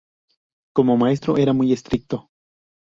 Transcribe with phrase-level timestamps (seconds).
[0.73, 2.31] Como maestro era muy estricto.